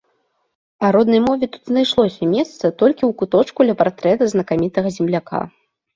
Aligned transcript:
А 0.85 0.87
роднай 0.95 1.21
мове 1.25 1.49
тут 1.57 1.63
знайшлося 1.71 2.29
месца 2.33 2.73
толькі 2.81 2.97
ў 2.97 3.11
куточку 3.23 3.59
ля 3.71 3.75
партрэта 3.83 4.23
знакамітага 4.33 4.89
земляка. 4.97 5.45